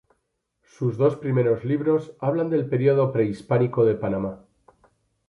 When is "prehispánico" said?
3.13-3.85